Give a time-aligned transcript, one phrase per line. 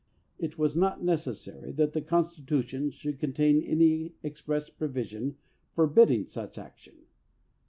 [0.39, 5.35] It was not necessary that the Constitution should contain any express provision
[5.75, 7.05] forbidding such action.